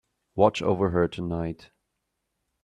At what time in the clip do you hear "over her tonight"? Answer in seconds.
0.63-1.69